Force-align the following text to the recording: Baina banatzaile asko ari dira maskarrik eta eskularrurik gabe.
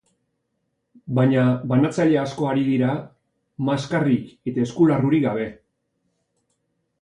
Baina 1.17 1.43
banatzaile 1.71 2.17
asko 2.21 2.47
ari 2.53 2.63
dira 2.69 2.95
maskarrik 3.69 4.33
eta 4.53 4.65
eskularrurik 4.65 5.29
gabe. 5.29 5.47